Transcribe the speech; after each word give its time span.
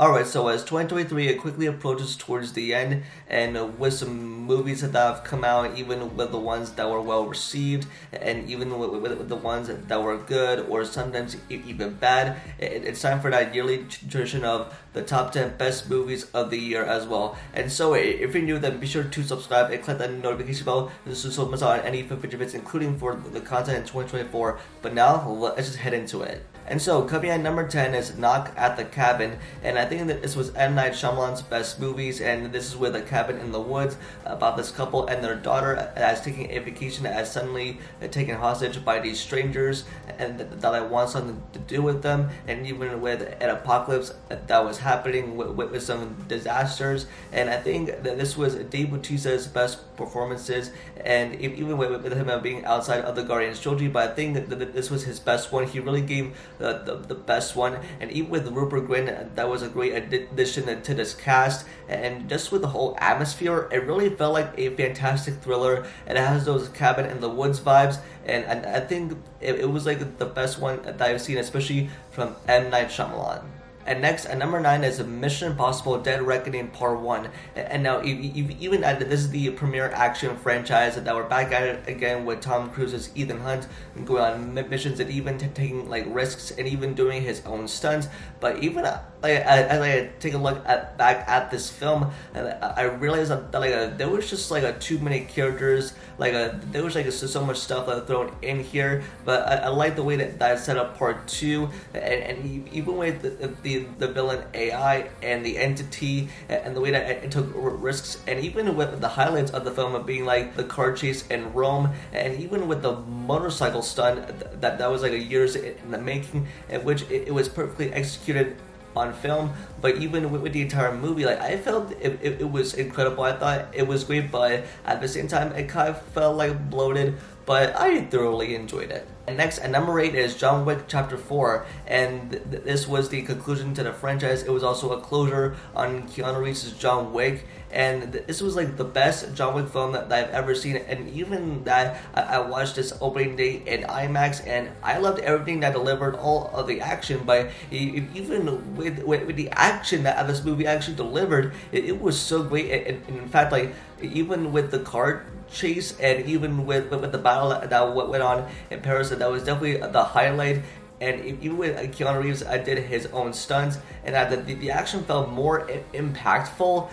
Alright, 0.00 0.26
so 0.26 0.48
as 0.48 0.64
2023 0.64 1.28
it 1.28 1.38
quickly 1.38 1.66
approaches 1.66 2.16
towards 2.16 2.54
the 2.54 2.72
end, 2.72 3.02
and 3.28 3.54
uh, 3.54 3.66
with 3.66 3.92
some 3.92 4.46
movies 4.46 4.80
that 4.80 4.94
have 4.94 5.24
come 5.24 5.44
out, 5.44 5.76
even 5.76 6.16
with 6.16 6.32
the 6.32 6.38
ones 6.38 6.72
that 6.72 6.88
were 6.88 7.02
well 7.02 7.26
received, 7.26 7.86
and 8.10 8.48
even 8.48 8.78
with, 8.78 8.92
with, 8.92 9.28
the 9.28 9.36
ones 9.36 9.68
that 9.68 10.02
were 10.02 10.16
good 10.16 10.60
or 10.70 10.86
sometimes 10.86 11.36
even 11.50 11.92
bad, 11.96 12.40
it, 12.58 12.82
it's 12.82 13.02
time 13.02 13.20
for 13.20 13.30
that 13.30 13.54
yearly 13.54 13.84
tradition 13.90 14.42
of 14.42 14.74
the 14.94 15.02
top 15.02 15.32
10 15.32 15.58
best 15.58 15.90
movies 15.90 16.30
of 16.32 16.48
the 16.48 16.56
year 16.56 16.82
as 16.82 17.06
well. 17.06 17.36
And 17.52 17.70
so, 17.70 17.92
if 17.92 18.32
you're 18.34 18.42
new, 18.42 18.58
then 18.58 18.80
be 18.80 18.86
sure 18.86 19.04
to 19.04 19.22
subscribe 19.22 19.70
and 19.70 19.82
click 19.82 19.98
that 19.98 20.10
notification 20.14 20.64
bell 20.64 20.90
so 21.12 21.44
miss 21.44 21.62
out 21.62 21.80
on 21.80 21.84
any 21.84 22.04
future 22.04 22.38
videos, 22.38 22.54
including 22.54 22.96
for 22.96 23.16
the 23.16 23.42
content 23.42 23.76
in 23.76 23.82
2024. 23.82 24.60
But 24.80 24.94
now, 24.94 25.28
let's 25.28 25.66
just 25.66 25.76
head 25.76 25.92
into 25.92 26.22
it. 26.22 26.46
And 26.70 26.80
so, 26.80 27.02
coming 27.02 27.30
at 27.30 27.40
number 27.40 27.66
10 27.66 27.96
is 27.96 28.16
Knock 28.16 28.52
at 28.56 28.76
the 28.76 28.84
Cabin, 28.84 29.40
and 29.64 29.76
I 29.76 29.84
think 29.86 30.06
that 30.06 30.22
this 30.22 30.36
was 30.36 30.54
M. 30.54 30.76
Night 30.76 30.92
Shyamalan's 30.92 31.42
best 31.42 31.80
movies, 31.80 32.20
and 32.20 32.52
this 32.52 32.64
is 32.64 32.76
with 32.76 32.94
a 32.94 33.02
cabin 33.02 33.40
in 33.40 33.50
the 33.50 33.60
woods 33.60 33.96
about 34.24 34.56
this 34.56 34.70
couple 34.70 35.08
and 35.08 35.24
their 35.24 35.34
daughter 35.34 35.74
as 35.96 36.20
taking 36.20 36.48
a 36.52 36.60
vacation 36.60 37.06
as 37.06 37.32
suddenly 37.32 37.80
taken 38.12 38.36
hostage 38.36 38.84
by 38.84 39.00
these 39.00 39.18
strangers, 39.18 39.82
and 40.16 40.38
that 40.38 40.72
I 40.72 40.80
want 40.80 41.10
something 41.10 41.42
to 41.54 41.58
do 41.58 41.82
with 41.82 42.02
them, 42.02 42.30
and 42.46 42.64
even 42.64 43.00
with 43.00 43.22
an 43.40 43.50
apocalypse 43.50 44.14
that 44.28 44.64
was 44.64 44.78
happening 44.78 45.36
with, 45.36 45.72
with, 45.72 45.82
some 45.82 46.24
disasters, 46.28 47.06
and 47.32 47.50
I 47.50 47.56
think 47.56 48.04
that 48.04 48.16
this 48.16 48.36
was 48.36 48.54
Dave 48.54 48.90
Bautista's 48.90 49.48
best 49.48 49.96
performances, 49.96 50.70
and 51.04 51.34
even 51.34 51.76
with, 51.76 52.00
with 52.00 52.12
him 52.12 52.42
being 52.42 52.64
outside 52.64 53.04
of 53.04 53.16
the 53.16 53.24
Guardians 53.24 53.58
trilogy, 53.58 53.88
but 53.88 54.08
I 54.08 54.14
think 54.14 54.34
that 54.50 54.72
this 54.72 54.88
was 54.88 55.02
his 55.02 55.18
best 55.18 55.50
one. 55.50 55.66
He 55.66 55.80
really 55.80 56.02
gave 56.02 56.36
the, 56.60 56.96
the, 57.08 57.14
best 57.14 57.56
one. 57.56 57.78
And 58.00 58.10
even 58.12 58.30
with 58.30 58.46
Rupert 58.48 58.86
Grint, 58.86 59.08
uh, 59.08 59.28
that 59.34 59.48
was 59.48 59.62
a 59.62 59.68
great 59.68 59.92
addition 59.94 60.82
to 60.82 60.94
this 60.94 61.14
cast. 61.14 61.66
And 61.88 62.28
just 62.28 62.52
with 62.52 62.62
the 62.62 62.68
whole 62.68 62.96
atmosphere, 63.00 63.68
it 63.72 63.84
really 63.84 64.10
felt 64.10 64.34
like 64.34 64.52
a 64.56 64.74
fantastic 64.76 65.34
thriller. 65.36 65.86
And 66.06 66.18
it 66.18 66.20
has 66.20 66.44
those 66.44 66.68
cabin 66.68 67.06
in 67.06 67.20
the 67.20 67.28
woods 67.30 67.60
vibes. 67.60 67.98
And, 68.24 68.44
and 68.44 68.66
I 68.66 68.80
think 68.80 69.12
it, 69.40 69.56
it 69.60 69.70
was 69.70 69.86
like 69.86 70.18
the 70.18 70.26
best 70.26 70.60
one 70.60 70.82
that 70.82 71.00
I've 71.00 71.20
seen, 71.20 71.38
especially 71.38 71.90
from 72.10 72.36
M. 72.46 72.70
Night 72.70 72.88
Shyamalan. 72.88 73.42
And 73.90 74.02
next, 74.02 74.26
at 74.26 74.38
number 74.38 74.60
nine 74.60 74.84
is 74.84 75.02
Mission 75.02 75.50
Impossible: 75.50 75.98
Dead 75.98 76.22
Reckoning 76.22 76.68
Part 76.68 77.00
One. 77.00 77.28
And 77.56 77.82
now, 77.82 78.00
even 78.04 78.84
at 78.84 79.00
this 79.00 79.18
is 79.18 79.30
the 79.30 79.50
premier 79.50 79.90
action 79.90 80.36
franchise 80.36 80.94
that 80.94 81.12
we're 81.12 81.28
back 81.28 81.50
at 81.50 81.64
it 81.64 81.88
again 81.88 82.24
with 82.24 82.40
Tom 82.40 82.70
Cruise's 82.70 83.10
Ethan 83.16 83.40
Hunt 83.40 83.66
going 84.04 84.22
on 84.22 84.54
missions 84.54 85.00
and 85.00 85.10
even 85.10 85.38
taking 85.38 85.88
like 85.88 86.04
risks 86.06 86.52
and 86.52 86.68
even 86.68 86.94
doing 86.94 87.22
his 87.22 87.44
own 87.44 87.66
stunts. 87.66 88.06
But 88.38 88.62
even 88.62 88.84
uh, 88.84 89.02
like 89.22 89.32
as 89.32 89.80
I 89.80 90.10
take 90.18 90.34
a 90.34 90.38
look 90.38 90.62
at 90.66 90.96
back 90.96 91.28
at 91.28 91.50
this 91.50 91.68
film, 91.68 92.10
and 92.34 92.48
I 92.62 92.84
realized 92.84 93.30
that 93.30 93.52
like 93.52 93.72
uh, 93.72 93.88
there 93.96 94.08
was 94.08 94.30
just 94.30 94.50
like 94.50 94.62
a 94.62 94.72
too 94.78 94.98
many 94.98 95.20
characters. 95.20 95.92
Like 96.16 96.34
uh, 96.34 96.54
there 96.70 96.84
was 96.84 96.94
like 96.94 97.10
so 97.10 97.44
much 97.44 97.58
stuff 97.58 97.86
that 97.86 98.06
thrown 98.06 98.34
in 98.42 98.60
here. 98.60 99.02
But 99.24 99.46
I, 99.46 99.54
I 99.56 99.68
like 99.68 99.96
the 99.96 100.02
way 100.02 100.16
that 100.16 100.38
that 100.38 100.58
set 100.60 100.76
up 100.76 100.96
Part 100.96 101.28
Two, 101.28 101.68
and, 101.92 102.04
and 102.04 102.68
even 102.72 102.96
with 102.96 103.22
the, 103.22 103.48
the 103.62 103.86
the 103.98 104.08
villain 104.08 104.44
AI 104.54 105.10
and 105.22 105.44
the 105.44 105.58
entity 105.58 106.28
and 106.48 106.74
the 106.74 106.80
way 106.80 106.90
that 106.90 107.10
it 107.10 107.30
took 107.30 107.46
risks, 107.54 108.22
and 108.26 108.40
even 108.40 108.76
with 108.76 109.00
the 109.00 109.08
highlights 109.08 109.50
of 109.50 109.64
the 109.64 109.70
film 109.70 109.94
of 109.94 110.06
being 110.06 110.24
like 110.24 110.56
the 110.56 110.64
car 110.64 110.92
chase 110.92 111.26
in 111.28 111.52
Rome, 111.52 111.90
and 112.12 112.40
even 112.40 112.68
with 112.68 112.80
the 112.80 112.96
motorcycle 112.96 113.82
stunt 113.82 114.26
that 114.60 114.78
that 114.78 114.90
was 114.90 115.02
like 115.02 115.12
a 115.12 115.18
years 115.18 115.56
in 115.56 115.90
the 115.90 115.98
making, 115.98 116.46
in 116.70 116.84
which 116.84 117.02
it, 117.02 117.28
it 117.28 117.34
was 117.34 117.48
perfectly 117.48 117.92
executed 117.92 118.56
on 118.96 119.12
film, 119.12 119.52
but 119.80 119.96
even 119.96 120.30
with, 120.30 120.42
with, 120.42 120.52
the 120.52 120.62
entire 120.62 120.94
movie, 120.94 121.24
like 121.24 121.40
I 121.40 121.56
felt 121.56 121.92
it, 121.92 122.18
it, 122.22 122.40
it, 122.40 122.50
was 122.50 122.74
incredible. 122.74 123.24
I 123.24 123.32
thought 123.32 123.66
it 123.72 123.86
was 123.86 124.04
great, 124.04 124.30
but 124.30 124.64
at 124.84 125.00
the 125.00 125.08
same 125.08 125.28
time, 125.28 125.52
it 125.52 125.68
kind 125.68 125.88
of 125.88 126.02
felt 126.02 126.36
like 126.36 126.70
bloated. 126.70 127.16
But 127.46 127.74
I 127.76 128.02
thoroughly 128.02 128.54
enjoyed 128.54 128.90
it. 128.90 129.06
Next, 129.36 129.58
at 129.58 129.70
number 129.70 129.98
eight 130.00 130.14
is 130.14 130.36
John 130.36 130.64
Wick 130.64 130.84
Chapter 130.88 131.16
Four, 131.16 131.66
and 131.86 132.30
th- 132.30 132.62
this 132.64 132.86
was 132.86 133.08
the 133.08 133.22
conclusion 133.22 133.74
to 133.74 133.82
the 133.82 133.92
franchise. 133.92 134.42
It 134.42 134.50
was 134.50 134.62
also 134.62 134.92
a 134.92 135.00
closure 135.00 135.56
on 135.74 136.08
Keanu 136.08 136.42
Reeves' 136.42 136.72
John 136.72 137.12
Wick, 137.12 137.46
and 137.70 138.12
this 138.12 138.40
was 138.40 138.56
like 138.56 138.76
the 138.76 138.84
best 138.84 139.34
John 139.34 139.54
Wick 139.54 139.68
film 139.68 139.92
that, 139.92 140.08
that 140.08 140.28
I've 140.28 140.34
ever 140.34 140.54
seen. 140.54 140.76
And 140.76 141.08
even 141.10 141.64
that 141.64 142.00
I, 142.14 142.22
I, 142.22 142.38
watched 142.40 142.76
this 142.76 142.92
opening 143.00 143.36
day 143.36 143.62
in 143.66 143.82
IMAX, 143.82 144.46
and 144.46 144.70
I 144.82 144.98
loved 144.98 145.20
everything 145.20 145.60
that 145.60 145.72
delivered 145.72 146.16
all 146.16 146.48
of 146.52 146.66
the 146.66 146.80
action. 146.80 147.22
But 147.24 147.50
even 147.70 148.76
with 148.76 149.02
with, 149.04 149.26
with 149.26 149.36
the 149.36 149.50
action 149.50 150.02
that 150.02 150.26
this 150.26 150.44
movie 150.44 150.66
actually 150.66 150.96
delivered, 150.96 151.52
it, 151.72 151.84
it 151.84 152.00
was 152.00 152.18
so 152.18 152.42
great. 152.42 152.70
And, 152.70 153.02
and, 153.06 153.18
in 153.18 153.28
fact, 153.28 153.52
like 153.52 153.74
even 154.02 154.52
with 154.52 154.70
the 154.70 154.80
car 154.80 155.24
chase 155.52 155.98
and 155.98 156.26
even 156.26 156.66
with, 156.66 156.90
with, 156.90 157.00
with 157.00 157.12
the 157.12 157.18
battle 157.18 157.50
that, 157.50 157.94
went 157.94 158.22
on 158.22 158.48
in 158.70 158.80
Paris, 158.80 159.10
that 159.10 159.30
was 159.30 159.44
definitely 159.44 159.76
the 159.76 160.04
highlight 160.04 160.62
and 161.00 161.24
even 161.24 161.56
with 161.56 161.76
Keanu 161.96 162.22
Reeves, 162.22 162.42
I 162.42 162.58
did 162.58 162.76
his 162.78 163.06
own 163.06 163.32
stunts, 163.32 163.78
and 164.04 164.14
that 164.14 164.46
the, 164.46 164.54
the 164.54 164.70
action 164.70 165.02
felt 165.04 165.30
more 165.30 165.66
impactful 165.94 166.90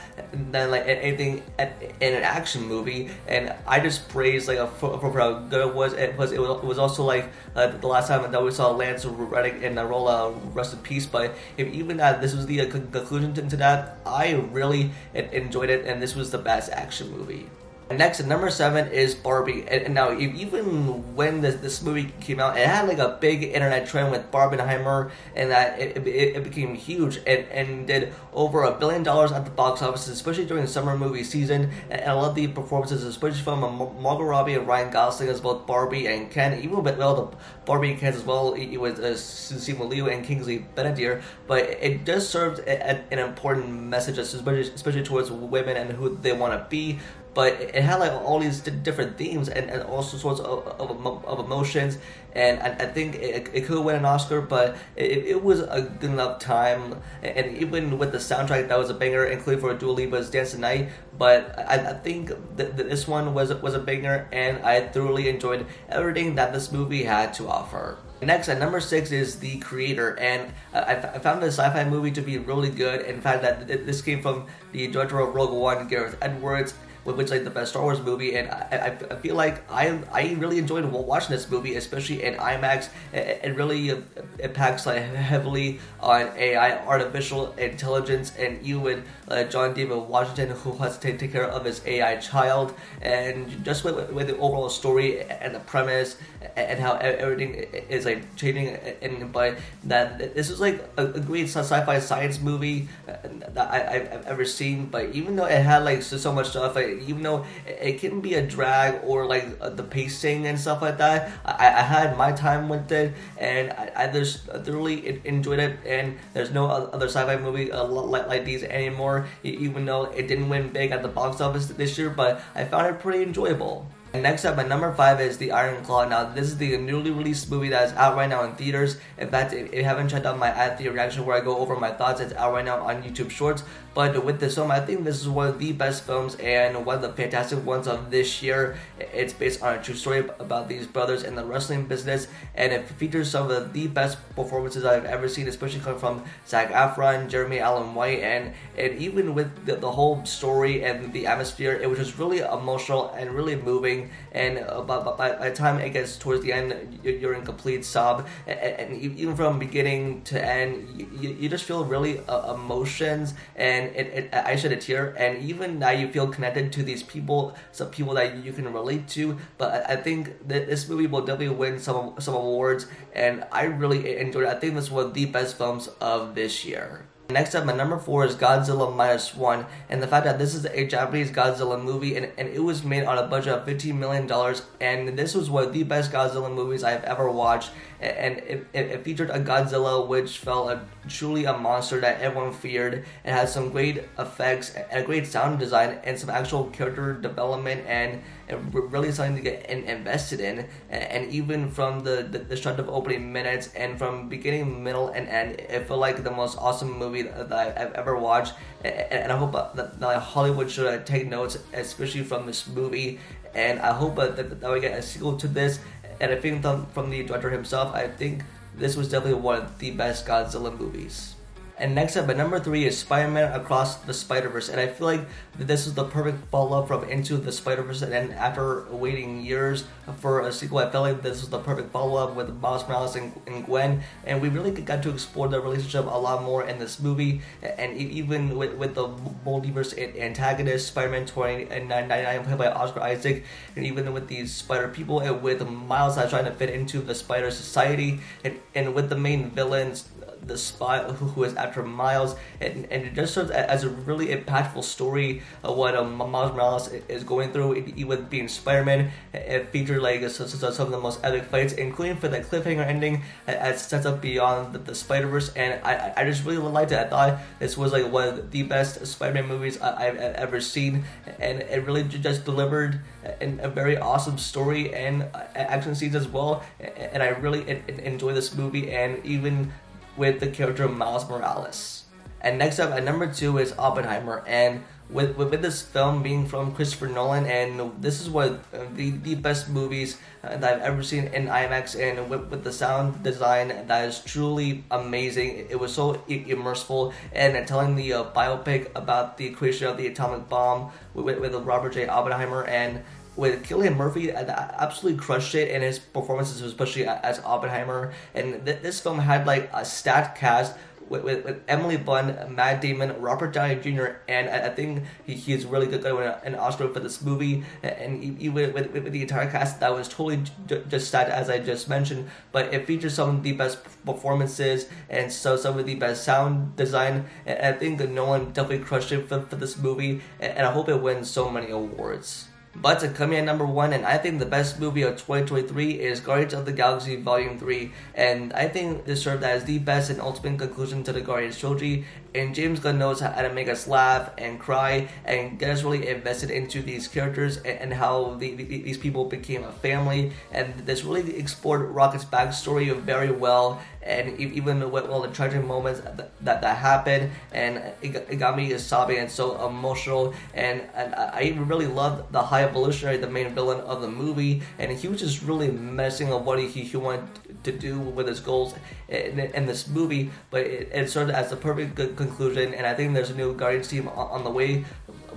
than 0.52 0.72
like 0.72 0.88
anything 0.88 1.44
in 1.60 2.14
an 2.14 2.24
action 2.24 2.64
movie. 2.64 3.10
And 3.28 3.54
I 3.68 3.82
just 3.82 4.08
praised 4.08 4.48
like 4.48 4.60
for, 4.76 4.98
for 5.00 5.12
how 5.12 5.40
good 5.40 5.68
it 5.68 5.76
was. 5.76 5.92
It 5.94 6.18
was 6.18 6.32
it 6.32 6.40
was, 6.40 6.80
also 6.80 7.04
like 7.04 7.30
uh, 7.56 7.68
the 7.68 7.88
last 7.88 8.08
time 8.08 8.32
that 8.32 8.42
we 8.42 8.52
saw 8.52 8.72
Lance 8.72 9.04
Reddick 9.04 9.62
in 9.62 9.76
the 9.76 9.86
Rolla 9.86 10.32
Rest 10.54 10.74
in 10.74 10.80
Peace. 10.80 11.06
But 11.06 11.36
if 11.58 11.68
even 11.68 11.98
that 11.98 12.22
this 12.22 12.34
was 12.34 12.46
the 12.46 12.62
uh, 12.62 12.70
conclusion 12.70 13.34
to 13.34 13.58
that, 13.58 13.98
I 14.06 14.36
really 14.52 14.92
enjoyed 15.14 15.70
it, 15.70 15.86
and 15.86 16.02
this 16.02 16.16
was 16.16 16.32
the 16.32 16.38
best 16.38 16.72
action 16.72 17.12
movie. 17.12 17.50
Next, 17.90 18.22
number 18.26 18.50
seven 18.50 18.92
is 18.92 19.16
Barbie. 19.16 19.62
And, 19.62 19.84
and 19.84 19.94
now, 19.94 20.12
even 20.18 21.16
when 21.16 21.40
this, 21.40 21.56
this 21.56 21.82
movie 21.82 22.12
came 22.20 22.38
out, 22.38 22.58
it 22.58 22.68
had 22.68 22.86
like 22.86 22.98
a 22.98 23.18
big 23.22 23.44
internet 23.44 23.88
trend 23.88 24.12
with 24.12 24.30
Barbenheimer, 24.30 25.10
and 25.36 25.52
that 25.52 25.80
it, 25.80 25.98
it, 26.06 26.36
it, 26.36 26.44
became 26.44 26.76
huge 26.76 27.18
and, 27.26 27.46
and 27.50 27.88
did 27.88 28.14
over 28.34 28.64
a 28.64 28.78
billion 28.78 29.04
dollars 29.04 29.32
at 29.32 29.46
the 29.46 29.52
box 29.52 29.82
office, 29.82 30.10
especially 30.10 30.46
during 30.46 30.64
the 30.64 30.70
summer 30.70 30.98
movie 30.98 31.24
season. 31.24 31.72
And, 31.90 32.02
and 32.02 32.12
I 32.12 32.14
love 32.14 32.36
the 32.36 32.48
performances, 32.48 33.04
especially 33.06 33.42
from 33.42 33.62
Margot 34.02 34.26
Robbie 34.26 34.56
and 34.56 34.68
Ryan 34.68 34.92
Gosling 34.92 35.30
as 35.30 35.40
both 35.40 35.66
Barbie 35.66 36.08
and 36.08 36.30
Ken. 36.30 36.60
Even 36.60 36.84
with 36.84 36.98
well, 36.98 37.16
the 37.16 37.38
Barbie 37.66 37.92
and 37.92 38.00
Ken 38.00 38.14
as 38.14 38.24
well, 38.24 38.54
it 38.54 38.76
was 38.78 39.00
uh, 39.00 39.84
Liu 39.84 40.10
and 40.10 40.26
Kingsley 40.26 40.66
Ben-Adir. 40.76 41.22
But 41.48 41.64
it 41.82 42.04
does 42.04 42.28
serve 42.28 42.60
an 42.68 43.18
important 43.18 43.70
message, 43.70 44.18
especially, 44.18 44.62
especially 44.62 45.04
towards 45.04 45.32
women 45.32 45.78
and 45.78 45.92
who 45.94 46.18
they 46.18 46.34
want 46.34 46.52
to 46.52 46.68
be 46.70 47.00
but 47.38 47.54
it 47.62 47.84
had 47.84 48.00
like 48.00 48.12
all 48.12 48.40
these 48.40 48.62
different 48.62 49.16
themes 49.16 49.48
and, 49.48 49.70
and 49.70 49.84
all 49.84 50.02
sorts 50.02 50.40
of, 50.40 50.66
of, 50.80 51.24
of 51.24 51.40
emotions 51.46 52.00
and 52.32 52.60
I, 52.60 52.70
I 52.70 52.88
think 52.88 53.14
it, 53.14 53.52
it 53.54 53.66
could 53.68 53.86
win 53.86 53.96
an 53.96 54.06
Oscar 54.06 54.42
but 54.42 54.76
it, 54.96 55.24
it, 55.34 55.44
was 55.44 55.60
a 55.60 55.84
good 56.00 56.10
enough 56.10 56.40
time 56.40 57.00
and 57.22 57.56
even 57.56 58.00
with 58.00 58.12
the 58.12 58.18
soundtrack 58.18 58.70
that 58.70 58.80
was 58.80 58.90
a 58.90 58.96
banger 58.96 59.26
including 59.26 59.62
for 59.62 59.72
Dua 59.76 59.92
Lipa's 59.92 60.32
Dance 60.32 60.54
the 60.54 60.58
Night 60.58 60.90
but 61.16 61.54
I, 61.60 61.92
I 61.92 61.94
think 61.94 62.32
that 62.56 62.76
this 62.76 63.08
one 63.08 63.36
was 63.36 63.54
was 63.62 63.76
a 63.76 63.80
banger 63.80 64.28
and 64.32 64.58
I 64.66 64.88
thoroughly 64.88 65.30
enjoyed 65.30 65.68
everything 65.90 66.34
that 66.36 66.54
this 66.54 66.72
movie 66.72 67.04
had 67.04 67.36
to 67.36 67.48
offer. 67.50 68.00
Next, 68.20 68.50
at 68.50 68.58
number 68.58 68.80
six 68.80 69.12
is 69.12 69.38
The 69.38 69.60
Creator, 69.60 70.18
and 70.18 70.52
I, 70.74 70.96
I 70.96 71.20
found 71.20 71.44
the 71.44 71.52
sci-fi 71.52 71.84
movie 71.84 72.10
to 72.14 72.22
be 72.22 72.40
really 72.40 72.72
good. 72.72 73.02
In 73.02 73.22
fact, 73.22 73.44
that 73.44 73.68
this 73.68 74.02
came 74.02 74.24
from 74.24 74.48
the 74.72 74.88
director 74.88 75.20
of 75.20 75.36
Rogue 75.36 75.54
One, 75.54 75.88
Gareth 75.88 76.18
Edwards, 76.20 76.74
which 77.16 77.32
like 77.32 77.44
the 77.44 77.50
best 77.50 77.72
Star 77.72 77.84
Wars 77.84 78.02
movie, 78.02 78.36
and 78.36 78.50
I, 78.50 78.98
I, 79.10 79.16
feel 79.16 79.36
like 79.36 79.70
I 79.72 80.00
I 80.12 80.36
really 80.38 80.60
enjoyed 80.60 80.84
watching 80.86 81.32
this 81.32 81.50
movie, 81.50 81.76
especially 81.76 82.24
in 82.24 82.34
IMAX. 82.36 82.90
It, 83.14 83.56
really 83.58 83.92
uh, 83.92 83.98
impacts 84.40 84.86
like 84.86 85.02
heavily 85.02 85.80
on 86.00 86.30
AI, 86.38 86.86
artificial 86.86 87.54
intelligence, 87.54 88.34
and 88.38 88.64
you 88.66 88.88
and 88.88 89.04
uh, 89.30 89.46
John 89.46 89.74
David 89.74 89.96
Washington, 89.96 90.50
who 90.50 90.74
has 90.78 90.98
to 90.98 91.18
take 91.18 91.32
care 91.32 91.46
of 91.46 91.66
his 91.66 91.82
AI 91.86 92.18
child, 92.18 92.74
and 93.02 93.64
just 93.64 93.84
with, 93.84 94.12
with 94.12 94.28
the 94.28 94.38
overall 94.38 94.70
story 94.70 95.22
and 95.24 95.56
the 95.56 95.60
premise 95.62 96.18
and 96.56 96.80
how 96.80 96.94
everything 96.96 97.54
is 97.90 98.06
like 98.06 98.36
changing, 98.36 98.68
and 99.02 99.32
but 99.32 99.58
that 99.86 100.36
this 100.36 100.50
is 100.50 100.60
like 100.60 100.84
a, 100.98 101.06
a 101.06 101.20
great 101.20 101.48
sci-fi 101.48 102.00
science 102.00 102.40
movie 102.40 102.88
uh, 103.08 103.16
that 103.54 103.72
I, 103.72 103.80
have 104.00 104.26
ever 104.26 104.46
seen. 104.46 104.86
But 104.86 105.12
even 105.12 105.36
though 105.36 105.46
it 105.46 105.62
had 105.62 105.84
like 105.84 106.02
so, 106.04 106.18
so 106.18 106.32
much 106.32 106.50
stuff, 106.50 106.76
like 106.76 106.97
even 107.02 107.24
though 107.24 107.46
it 107.66 108.00
can 108.00 108.22
be 108.22 108.36
a 108.36 108.46
drag 108.46 109.02
or 109.04 109.26
like 109.26 109.46
uh, 109.62 109.70
the 109.70 109.84
pacing 109.84 110.48
and 110.48 110.60
stuff 110.60 110.82
like 110.82 110.98
that, 110.98 111.32
I, 111.46 111.68
I 111.68 111.82
had 111.82 112.18
my 112.18 112.32
time 112.32 112.70
with 112.70 112.92
it 112.92 113.14
and 113.38 113.72
I, 113.72 113.92
I 113.96 114.08
just 114.08 114.46
thoroughly 114.46 115.22
enjoyed 115.26 115.60
it. 115.60 115.80
And 115.86 116.18
there's 116.34 116.52
no 116.52 116.68
other 116.68 117.08
sci-fi 117.08 117.38
movie 117.38 117.72
uh, 117.72 117.84
like, 117.86 118.28
like 118.28 118.46
these 118.46 118.64
anymore, 118.64 119.28
even 119.44 119.86
though 119.86 120.06
it 120.06 120.28
didn't 120.28 120.50
win 120.50 120.70
big 120.70 120.92
at 120.92 121.02
the 121.02 121.10
box 121.10 121.42
office 121.42 121.68
this 121.68 121.98
year, 121.98 122.10
but 122.10 122.42
I 122.56 122.66
found 122.66 122.88
it 122.88 123.00
pretty 123.00 123.24
enjoyable. 123.24 123.88
And 124.14 124.24
next 124.24 124.46
up, 124.46 124.58
at 124.58 124.70
number 124.70 124.92
five 124.94 125.20
is 125.20 125.38
The 125.38 125.52
Iron 125.52 125.84
Claw. 125.84 126.08
Now, 126.08 126.24
this 126.24 126.48
is 126.48 126.58
the 126.58 126.78
newly 126.78 127.12
released 127.12 127.52
movie 127.52 127.70
that 127.70 127.90
is 127.90 127.94
out 127.94 128.16
right 128.16 128.30
now 128.30 128.44
in 128.46 128.56
theaters. 128.56 128.98
In 129.18 129.30
fact, 129.30 129.52
if 129.52 129.74
you 129.74 129.84
haven't 129.84 130.08
checked 130.08 130.26
out 130.26 130.40
my 130.40 130.48
at 130.48 130.78
the 130.78 130.88
reaction 130.88 131.26
where 131.26 131.36
I 131.36 131.42
go 131.42 131.58
over 131.58 131.76
my 131.76 131.92
thoughts, 131.92 132.22
it's 132.22 132.34
out 132.34 132.54
right 132.54 132.64
now 132.64 132.80
on 132.80 133.04
YouTube 133.04 133.30
Shorts. 133.30 133.64
But 133.98 134.24
with 134.24 134.40
this 134.40 134.54
film, 134.54 134.70
I 134.70 134.80
think 134.80 135.06
this 135.06 135.20
is 135.20 135.28
one 135.28 135.48
of 135.48 135.58
the 135.58 135.72
best 135.72 136.04
films 136.04 136.36
and 136.36 136.86
one 136.86 136.98
of 136.98 137.02
the 137.02 137.14
fantastic 137.14 137.66
ones 137.66 137.88
of 137.88 138.12
this 138.12 138.44
year. 138.44 138.78
It's 139.00 139.34
based 139.34 139.64
on 139.64 139.74
a 139.74 139.82
true 139.82 139.96
story 139.96 140.20
about 140.38 140.70
these 140.70 140.86
brothers 140.86 141.24
in 141.24 141.34
the 141.34 141.44
wrestling 141.44 141.88
business, 141.88 142.28
and 142.54 142.72
it 142.72 142.88
features 142.88 143.32
some 143.32 143.50
of 143.50 143.74
the 143.74 143.88
best 143.88 144.20
performances 144.36 144.86
I've 144.86 145.06
ever 145.06 145.28
seen, 145.28 145.48
especially 145.48 145.80
coming 145.80 145.98
from 146.00 146.24
Zac 146.48 146.70
Efron, 146.70 147.28
Jeremy 147.28 147.58
Allen 147.58 147.96
White, 147.96 148.20
and 148.20 148.54
and 148.78 148.94
even 149.00 149.34
with 149.34 149.66
the, 149.66 149.78
the 149.78 149.92
whole 149.92 150.24
story 150.26 150.84
and 150.86 151.12
the 151.12 151.26
atmosphere, 151.26 151.74
it 151.74 151.90
was 151.90 151.98
just 151.98 152.20
really 152.20 152.42
emotional 152.42 153.10
and 153.18 153.32
really 153.32 153.56
moving. 153.56 154.12
And 154.32 154.60
uh, 154.60 154.82
by, 154.82 155.00
by, 155.00 155.12
by 155.18 155.50
the 155.50 155.56
time 155.56 155.80
it 155.80 155.90
gets 155.90 156.18
towards 156.18 156.44
the 156.44 156.54
end, 156.54 157.00
you're 157.02 157.34
in 157.34 157.44
complete 157.44 157.84
sob, 157.84 158.28
and, 158.46 158.60
and 158.60 159.02
even 159.02 159.36
from 159.36 159.58
beginning 159.58 160.22
to 160.26 160.38
end, 160.40 161.10
you, 161.20 161.32
you 161.32 161.50
just 161.50 161.64
feel 161.64 161.84
really 161.84 162.20
uh, 162.28 162.54
emotions 162.54 163.34
and 163.56 163.87
it, 163.96 164.08
it 164.08 164.34
I 164.34 164.56
shed 164.56 164.72
a 164.72 164.78
tear, 164.78 165.14
and 165.18 165.44
even 165.44 165.80
now 165.80 165.90
you 165.90 166.08
feel 166.10 166.28
connected 166.28 166.72
to 166.74 166.84
these 166.84 167.04
people, 167.04 167.56
some 167.72 167.90
people 167.90 168.14
that 168.16 168.44
you 168.44 168.54
can 168.54 168.72
relate 168.74 169.08
to. 169.10 169.38
But 169.58 169.90
I, 169.90 169.96
think 169.96 170.48
that 170.48 170.68
this 170.68 170.88
movie 170.88 171.08
will 171.08 171.22
definitely 171.22 171.56
win 171.56 171.80
some 171.80 172.16
some 172.20 172.36
awards, 172.36 172.88
and 173.14 173.46
I 173.52 173.64
really 173.64 174.18
enjoyed 174.18 174.44
it. 174.44 174.50
I 174.50 174.60
think 174.60 174.76
this 174.76 174.90
was 174.90 174.92
one 174.92 175.06
of 175.08 175.14
the 175.14 175.26
best 175.26 175.58
films 175.58 175.88
of 176.00 176.36
this 176.36 176.66
year. 176.66 177.08
Next 177.30 177.56
up, 177.56 177.66
my 177.66 177.74
number 177.74 177.98
four 177.98 178.24
is 178.24 178.36
Godzilla 178.36 178.96
Minus 178.96 179.36
One, 179.36 179.66
and 179.90 180.02
the 180.02 180.08
fact 180.08 180.24
that 180.24 180.40
this 180.40 180.56
is 180.56 180.64
a 180.64 180.88
Japanese 180.88 181.30
Godzilla 181.30 181.82
movie, 181.82 182.16
and, 182.16 182.32
and 182.38 182.48
it 182.48 182.64
was 182.64 182.86
made 182.86 183.04
on 183.04 183.18
a 183.18 183.28
budget 183.28 183.54
of 183.54 183.68
$15 183.68 183.96
million, 183.96 184.32
and 184.80 185.20
this 185.20 185.36
was 185.36 185.50
one 185.50 185.66
of 185.66 185.74
the 185.74 185.84
best 185.84 186.10
Godzilla 186.10 186.54
movies 186.54 186.86
I've 186.86 187.04
ever 187.04 187.30
watched, 187.30 187.72
and 188.00 188.38
it, 188.38 188.66
it, 188.72 188.86
it 188.86 189.04
featured 189.04 189.30
a 189.30 189.42
Godzilla 189.42 190.08
which 190.08 190.38
felt 190.38 190.70
a, 190.70 190.80
truly 191.10 191.44
a 191.44 191.58
monster 191.58 192.00
that 192.00 192.22
everyone 192.22 192.54
feared. 192.54 193.04
It 193.26 193.32
has 193.32 193.54
some 193.54 193.72
great 193.72 194.06
effects, 194.18 194.74
and 194.74 195.02
a 195.02 195.04
great 195.04 195.28
sound 195.28 195.60
design, 195.60 196.00
and 196.06 196.18
some 196.18 196.30
actual 196.30 196.68
character 196.68 197.14
development, 197.14 197.84
and 197.88 198.22
and 198.50 198.74
really 198.74 199.12
something 199.12 199.36
to 199.36 199.42
get 199.42 199.70
invested 199.70 200.40
in. 200.40 200.68
And 200.90 201.32
even 201.32 201.70
from 201.70 202.04
the, 202.04 202.28
the, 202.30 202.40
the 202.40 202.58
start 202.58 202.80
of 202.80 202.90
opening 202.90 203.32
minutes 203.32 203.70
and 203.76 203.98
from 203.98 204.30
beginning, 204.30 204.84
middle, 204.84 205.10
and 205.10 205.28
end, 205.28 205.60
it 205.60 205.88
felt 205.88 206.00
like 206.00 206.24
the 206.24 206.32
most 206.32 206.58
awesome 206.58 206.98
movie 206.98 207.24
that 207.24 207.52
I've 207.52 207.94
ever 207.94 208.18
watched. 208.18 208.54
And 208.84 209.32
I 209.32 209.38
hope 209.38 209.54
that, 209.54 210.00
that 210.00 210.20
Hollywood 210.20 210.72
should 210.72 210.88
uh, 210.88 211.04
take 211.04 211.28
notes, 211.28 211.58
especially 211.74 212.24
from 212.24 212.46
this 212.46 212.68
movie. 212.68 213.20
And 213.56 213.80
I 213.80 213.94
hope 213.94 214.18
uh, 214.20 214.28
that, 214.28 214.62
that 214.62 214.72
we 214.72 214.80
get 214.80 214.98
a 214.98 215.02
sequel 215.02 215.38
to 215.38 215.48
this. 215.48 215.80
And 216.20 216.32
I 216.32 216.36
think 216.36 216.64
from 216.94 217.10
the 217.10 217.24
director 217.24 217.50
himself, 217.50 217.94
I 217.94 218.08
think 218.08 218.44
this 218.76 218.96
was 218.96 219.10
definitely 219.10 219.40
one 219.42 219.62
of 219.62 219.80
the 219.80 219.92
best 219.92 220.26
Godzilla 220.26 220.78
movies. 220.78 221.37
And 221.80 221.94
next 221.94 222.18
up 222.18 222.28
at 222.28 222.38
number 222.38 222.60
three 222.60 222.86
is 222.86 222.98
Spider-Man 222.98 223.52
Across 223.54 223.98
the 223.98 224.14
Spider-Verse, 224.14 224.70
and 224.70 224.80
I 224.80 224.88
feel 224.88 225.06
like 225.06 225.28
this 225.60 225.86
is 225.86 225.94
the 225.94 226.06
perfect 226.06 226.50
follow-up 226.50 226.88
from 226.88 227.04
Into 227.04 227.38
the 227.38 227.52
Spider-Verse. 227.52 228.02
And 228.02 228.34
after 228.34 228.86
waiting 228.90 229.46
years 229.46 229.84
for 230.18 230.40
a 230.42 230.52
sequel, 230.52 230.80
I 230.80 230.90
felt 230.90 231.04
like 231.04 231.22
this 231.22 231.42
was 231.42 231.52
the 231.52 231.60
perfect 231.60 231.92
follow-up 231.92 232.36
with 232.36 232.60
Miles 232.60 232.88
Morales 232.88 233.16
and, 233.16 233.32
and 233.46 233.64
Gwen, 233.64 234.02
and 234.26 234.42
we 234.42 234.50
really 234.50 234.72
got 234.72 235.04
to 235.04 235.12
explore 235.12 235.48
the 235.50 235.62
relationship 235.62 236.06
a 236.06 236.18
lot 236.18 236.42
more 236.42 236.68
in 236.68 236.80
this 236.80 237.00
movie. 237.00 237.42
And 237.62 237.96
even 237.96 238.58
with, 238.58 238.74
with 238.74 238.96
the 238.96 239.10
multiverse 239.46 239.96
antagonist, 240.20 240.88
Spider-Man 240.88 241.28
2099 241.28 242.44
played 242.44 242.58
by 242.58 242.72
Oscar 242.72 243.02
Isaac, 243.02 243.46
and 243.76 243.86
even 243.86 244.14
with 244.14 244.28
these 244.28 244.52
Spider 244.52 244.88
people, 244.88 245.20
and 245.20 245.44
with 245.44 245.68
Miles 245.70 246.16
trying 246.16 246.46
to 246.46 246.52
fit 246.52 246.72
into 246.72 247.02
the 247.02 247.14
Spider 247.14 247.52
Society, 247.52 248.22
and, 248.44 248.60
and 248.74 248.96
with 248.96 249.10
the 249.10 249.16
main 249.16 249.52
villains 249.52 250.10
the 250.48 250.58
Spot 250.58 251.12
who 251.12 251.44
is 251.44 251.54
after 251.56 251.84
Miles, 251.84 252.36
and, 252.62 252.88
and 252.90 253.04
it 253.06 253.14
just 253.14 253.34
serves 253.34 253.52
as 253.52 253.84
a 253.84 253.90
really 253.90 254.28
impactful 254.28 254.84
story 254.84 255.42
of 255.64 255.76
what 255.76 255.96
um, 255.96 256.16
Miles 256.16 256.54
Morales 256.54 256.88
is 257.08 257.24
going 257.24 257.52
through, 257.52 257.76
even 257.96 258.26
being 258.26 258.48
Spider-Man. 258.48 259.12
It 259.34 259.70
featured 259.70 260.02
like 260.02 260.28
some 260.30 260.86
of 260.88 260.92
the 260.92 261.00
most 261.00 261.20
epic 261.24 261.44
fights, 261.46 261.74
including 261.74 262.18
for 262.18 262.28
the 262.28 262.40
cliffhanger 262.40 262.86
ending 262.86 263.24
as 263.46 263.86
sets 263.86 264.06
up 264.06 264.22
beyond 264.22 264.74
the, 264.74 264.80
the 264.80 264.96
Spider-Verse, 264.96 265.54
and 265.56 265.84
I, 265.84 266.14
I 266.16 266.24
just 266.24 266.46
really 266.46 266.58
liked 266.58 266.92
it. 266.92 266.98
I 266.98 267.10
thought 267.10 267.40
this 267.60 267.78
was 267.78 267.92
like 267.92 268.12
one 268.12 268.28
of 268.28 268.52
the 268.52 268.64
best 268.64 269.06
Spider-Man 269.06 269.48
movies 269.48 269.80
I've 269.82 270.18
ever 270.18 270.62
seen, 270.62 271.04
and 271.40 271.62
it 271.62 271.86
really 271.86 272.04
just 272.04 272.46
delivered 272.46 273.02
a 273.42 273.70
very 273.70 273.98
awesome 273.98 274.38
story 274.38 274.94
and 274.94 275.28
action 275.56 275.94
scenes 275.96 276.16
as 276.16 276.28
well. 276.28 276.64
And 276.80 277.22
I 277.22 277.30
really 277.30 277.82
enjoy 277.88 278.34
this 278.34 278.56
movie, 278.56 278.92
and 278.92 279.26
even 279.26 279.74
with 280.18 280.40
the 280.40 280.48
character 280.48 280.88
Miles 280.88 281.30
Morales. 281.30 282.04
And 282.42 282.58
next 282.58 282.80
up 282.80 282.92
at 282.92 283.04
number 283.04 283.32
two 283.32 283.58
is 283.58 283.74
Oppenheimer. 283.78 284.44
And 284.46 284.84
with, 285.10 285.38
with, 285.38 285.52
with 285.52 285.62
this 285.62 285.82
film 285.82 286.22
being 286.22 286.46
from 286.46 286.74
Christopher 286.74 287.08
Nolan, 287.08 287.46
and 287.46 288.02
this 288.02 288.20
is 288.20 288.30
one 288.30 288.60
of 288.74 288.96
the, 288.98 289.12
the 289.12 289.36
best 289.36 289.70
movies 289.70 290.18
that 290.42 290.64
I've 290.64 290.82
ever 290.82 291.02
seen 291.02 291.26
in 291.28 291.48
IMAX, 291.48 291.98
and 291.98 292.30
with, 292.30 292.50
with 292.50 292.64
the 292.64 292.74
sound 292.74 293.24
design 293.24 293.70
that 293.88 294.08
is 294.08 294.20
truly 294.20 294.84
amazing. 294.92 295.68
It 295.70 295.80
was 295.80 295.94
so 295.94 296.16
immersive, 296.28 297.14
and 297.34 297.68
telling 297.68 297.96
the 297.96 298.14
uh, 298.14 298.24
biopic 298.32 298.92
about 298.96 299.38
the 299.38 299.52
creation 299.52 299.88
of 299.88 299.98
the 299.98 300.08
atomic 300.08 300.50
bomb 300.50 300.92
with, 301.14 301.40
with 301.40 301.56
Robert 301.56 301.94
J. 301.94 302.08
Oppenheimer 302.08 302.66
and 302.66 303.04
with 303.38 303.64
Cillian 303.64 303.96
Murphy, 303.96 304.32
uh, 304.32 304.42
I 304.42 304.44
uh, 304.44 304.76
absolutely 304.80 305.20
crushed 305.20 305.56
it 305.56 305.70
in 305.70 305.82
his 305.82 306.00
performances, 306.00 306.62
especially 306.62 307.06
as 307.06 307.40
Oppenheimer. 307.46 308.14
And 308.34 308.66
th- 308.66 308.82
this 308.82 309.00
film 309.00 309.20
had 309.20 309.46
like 309.46 309.70
a 309.74 309.86
stacked 309.86 310.38
cast 310.38 310.76
with, 311.08 311.24
with, 311.24 311.46
with, 311.46 311.62
Emily 311.68 311.98
Blunt, 311.98 312.52
Matt 312.52 312.82
Damon, 312.82 313.22
Robert 313.22 313.54
Downey 313.54 313.76
Jr., 313.76 314.18
and 314.28 314.50
I, 314.50 314.68
I 314.68 314.70
think 314.70 315.04
he, 315.26 315.36
he's 315.36 315.66
really 315.66 315.88
good 315.88 316.04
win 316.04 316.34
an 316.44 316.56
Oscar 316.56 316.90
for 316.90 317.00
this 317.00 317.22
movie. 317.22 317.64
And 317.84 318.24
even 318.24 318.74
with, 318.74 318.92
with, 318.92 319.12
the 319.12 319.22
entire 319.22 319.50
cast, 319.50 319.80
that 319.80 319.94
was 319.94 320.08
totally 320.10 320.44
j- 320.66 320.84
just 320.90 321.08
stacked 321.08 321.30
as 321.30 321.50
I 321.50 321.60
just 321.60 321.88
mentioned. 321.88 322.30
But 322.52 322.74
it 322.74 322.86
features 322.86 323.14
some 323.14 323.38
of 323.38 323.44
the 323.44 323.54
best 323.54 323.80
performances 324.06 324.90
and 325.10 325.32
so 325.32 325.56
some 325.56 325.78
of 325.78 325.86
the 325.86 325.96
best 325.96 326.24
sound 326.24 326.76
design. 326.76 327.26
And 327.46 327.76
I 327.76 327.78
think 327.78 328.00
that 328.00 328.10
Nolan 328.10 328.52
definitely 328.52 328.84
crushed 328.86 329.12
it 329.12 329.30
for, 329.30 329.42
for 329.42 329.56
this 329.56 329.78
movie, 329.78 330.22
and 330.40 330.66
I 330.66 330.72
hope 330.72 330.90
it 330.90 331.02
wins 331.02 331.30
so 331.30 331.50
many 331.50 331.70
awards. 331.70 332.48
But 332.80 333.16
coming 333.16 333.40
at 333.40 333.46
number 333.46 333.66
one, 333.66 333.92
and 333.92 334.06
I 334.06 334.20
think 334.20 334.38
the 334.38 334.46
best 334.46 334.80
movie 334.80 335.02
of 335.02 335.14
2023 335.14 336.00
is 336.00 336.20
Guardians 336.20 336.54
of 336.54 336.66
the 336.66 336.72
Galaxy 336.72 337.16
Volume 337.16 337.58
3. 337.58 337.92
And 338.14 338.54
I 338.54 338.68
think 338.68 339.06
this 339.06 339.24
served 339.24 339.44
as 339.44 339.66
the 339.66 339.80
best 339.80 340.12
and 340.12 340.22
ultimate 340.22 340.60
conclusion 340.60 341.04
to 341.06 341.12
the 341.12 341.22
Guardians 341.22 341.58
trilogy. 341.58 342.06
And 342.36 342.54
James 342.54 342.80
Gunn 342.80 343.00
knows 343.00 343.20
how 343.20 343.42
to 343.42 343.52
make 343.52 343.68
us 343.68 343.88
laugh 343.88 344.30
and 344.38 344.60
cry 344.60 345.08
and 345.26 345.58
get 345.58 345.72
us 345.72 345.82
really 345.82 346.08
invested 346.08 346.52
into 346.52 346.84
these 346.84 347.08
characters 347.08 347.58
and, 347.58 347.80
and 347.80 347.94
how 347.94 348.36
the, 348.36 348.54
the, 348.54 348.64
these 348.64 349.00
people 349.00 349.26
became 349.26 349.64
a 349.64 349.72
family. 349.72 350.34
And 350.52 350.78
this 350.86 351.04
really 351.04 351.36
explored 351.36 351.82
Rocket's 351.82 352.26
backstory 352.26 352.96
very 353.02 353.32
well 353.32 353.82
and 354.08 354.40
even 354.40 354.90
with 354.90 355.06
all 355.06 355.22
the 355.22 355.28
tragic 355.28 355.64
moments 355.64 356.00
that 356.00 356.32
that, 356.42 356.62
that 356.62 356.78
happened, 356.78 357.32
and 357.52 357.78
it, 358.02 358.16
it 358.30 358.36
got 358.38 358.56
me 358.56 358.76
sobbing 358.78 359.18
and 359.18 359.30
so 359.30 359.68
emotional. 359.68 360.34
And, 360.54 360.82
and 360.96 361.14
I 361.14 361.54
really 361.58 361.88
loved 361.88 362.32
the 362.32 362.42
High 362.42 362.67
Evolutionary, 362.68 363.18
the 363.18 363.30
main 363.30 363.54
villain 363.54 363.82
of 363.82 364.02
the 364.02 364.08
movie, 364.08 364.62
and 364.78 364.92
he 364.92 365.08
was 365.08 365.20
just 365.20 365.42
really 365.42 365.70
messing 365.72 366.32
up 366.34 366.44
what 366.44 366.60
he, 366.60 366.68
he 366.68 366.98
wanted 366.98 367.28
to 367.64 367.72
do 367.72 368.00
with 368.00 368.28
his 368.28 368.40
goals 368.40 368.76
in, 369.08 369.40
in 369.40 369.66
this 369.66 369.88
movie. 369.88 370.30
But 370.52 370.62
it, 370.62 370.90
it 370.94 371.10
served 371.10 371.32
as 371.32 371.50
the 371.50 371.56
perfect 371.56 371.96
conclusion, 371.96 372.74
and 372.74 372.86
I 372.86 372.94
think 372.94 373.14
there's 373.14 373.30
a 373.30 373.36
new 373.36 373.54
Guardians 373.56 373.88
team 373.88 374.08
on, 374.08 374.28
on 374.28 374.44
the 374.44 374.52
way 374.52 374.86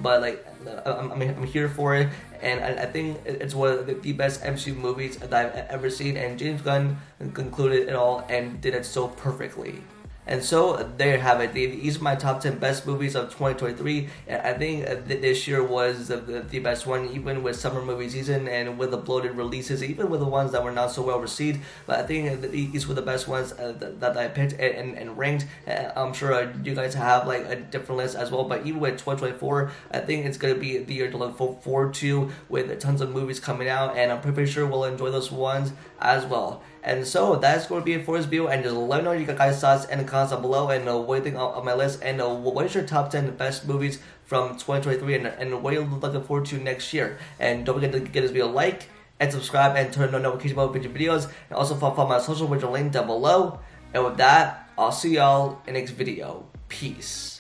but 0.03 0.21
like 0.21 0.47
uh, 0.67 1.09
I'm, 1.13 1.13
I'm 1.13 1.45
here 1.45 1.69
for 1.69 1.95
it 1.95 2.09
and 2.43 2.61
I, 2.61 2.85
I 2.85 2.87
think 2.87 3.21
it's 3.25 3.55
one 3.55 3.71
of 3.71 3.87
the, 3.87 4.13
best 4.13 4.43
MCU 4.43 4.75
movies 4.75 5.17
that 5.19 5.33
I've 5.33 5.55
ever 5.69 5.91
seen 5.91 6.17
and 6.17 6.39
James 6.39 6.63
Gunn 6.63 6.99
concluded 7.35 7.89
it 7.89 7.95
all 7.95 8.25
and 8.29 8.61
did 8.61 8.75
it 8.75 8.85
so 8.85 9.09
perfectly. 9.09 9.83
And 10.27 10.45
so 10.45 10.89
there 10.97 11.17
you 11.17 11.21
have 11.21 11.41
it. 11.41 11.55
These 11.55 11.99
are 11.99 12.03
my 12.03 12.15
top 12.15 12.41
10 12.41 12.59
best 12.59 12.87
movies 12.87 13.17
of 13.17 13.31
2023. 13.31 14.09
I 14.31 14.53
think 14.53 14.85
this 15.07 15.49
year 15.49 15.62
was 15.65 16.09
the, 16.09 16.19
the 16.19 16.59
best 16.61 16.87
one, 16.87 17.09
even 17.09 17.43
with 17.43 17.57
summer 17.57 17.83
movie 17.83 18.09
season 18.09 18.47
and 18.47 18.79
with 18.79 18.91
the 18.91 18.97
bloated 18.97 19.37
releases, 19.37 19.83
even 19.83 20.11
with 20.11 20.21
the 20.21 20.27
ones 20.27 20.53
that 20.53 20.62
were 20.62 20.71
not 20.71 20.93
so 20.93 21.03
well 21.03 21.19
received. 21.19 21.61
But 21.87 22.00
I 22.00 22.03
think 22.05 22.43
these 22.43 22.87
were 22.87 22.95
the 22.95 23.03
best 23.03 23.29
ones 23.29 23.53
uh, 23.53 23.75
that 23.99 24.17
I 24.17 24.29
picked 24.29 24.53
and, 24.53 24.97
and 24.97 25.17
ranked. 25.17 25.47
Uh, 25.67 25.91
I'm 25.97 26.12
sure 26.12 26.33
uh, 26.33 26.53
you 26.62 26.75
guys 26.75 26.95
have 26.95 27.27
like 27.27 27.47
a 27.47 27.57
different 27.57 27.99
list 27.99 28.15
as 28.15 28.31
well. 28.31 28.45
But 28.45 28.67
even 28.67 28.79
with 28.79 28.99
2024, 28.99 29.73
I 29.91 30.00
think 30.00 30.27
it's 30.27 30.37
going 30.37 30.55
to 30.55 30.61
be 30.61 30.79
the 30.79 30.95
year 30.95 31.11
to 31.11 31.17
look 31.17 31.39
forward 31.39 31.95
to 31.95 32.31
with 32.49 32.79
tons 32.79 33.00
of 33.00 33.11
movies 33.11 33.41
coming 33.41 33.69
out. 33.69 33.97
And 33.97 34.12
I'm 34.12 34.21
pretty 34.21 34.47
sure 34.50 34.67
we'll 34.67 34.85
enjoy 34.85 35.11
those 35.11 35.33
ones 35.33 35.73
as 35.99 36.25
well. 36.27 36.62
And 36.83 37.07
so 37.07 37.37
that's 37.37 37.67
going 37.67 37.83
to 37.83 37.85
be 37.85 37.93
it 37.95 38.05
for 38.05 38.17
this 38.17 38.27
video. 38.27 38.47
And 38.47 38.63
just 38.63 38.75
let 38.75 38.99
me 38.99 39.05
know 39.05 39.13
your 39.13 39.35
guys' 39.37 39.61
thoughts 39.61 39.85
and 39.87 40.07
comments 40.07 40.33
down 40.33 40.43
below. 40.43 40.71
And 40.71 40.89
uh, 40.89 40.99
what 40.99 41.17
you 41.19 41.25
think 41.25 41.37
of 41.37 41.65
my 41.65 41.75
list. 41.75 42.01
And 42.03 42.21
uh, 42.21 42.29
what 42.29 42.65
is 42.67 42.75
your 42.75 42.85
top 42.85 43.11
10 43.11 43.37
best 43.37 43.67
movies 43.67 44.01
from 44.25 44.51
2023 44.53 45.15
and, 45.17 45.27
and 45.27 45.63
what 45.63 45.75
are 45.75 45.81
you 45.81 45.85
looking 45.85 46.23
forward 46.23 46.47
to 46.47 46.59
next 46.59 46.93
year. 46.93 47.19
And 47.39 47.67
don't 47.67 47.75
forget 47.75 47.93
to 47.93 48.01
give 48.01 48.23
this 48.23 48.31
video 48.31 48.47
a 48.47 48.53
like 48.53 48.89
and 49.19 49.31
subscribe 49.31 49.77
and 49.77 49.93
turn 49.93 50.15
on 50.15 50.23
notifications 50.23 50.53
about 50.53 50.73
future 50.73 50.89
videos. 50.89 51.31
And 51.49 51.59
also 51.59 51.75
follow 51.75 52.09
my 52.09 52.19
social 52.19 52.47
which 52.47 52.63
are 52.63 52.71
linked 52.71 52.95
down 52.95 53.07
below. 53.07 53.61
And 53.93 54.05
with 54.05 54.17
that, 54.17 54.71
I'll 54.79 54.93
see 54.93 55.17
y'all 55.17 55.61
in 55.67 55.75
next 55.75 55.91
video. 55.91 56.47
Peace. 56.69 57.39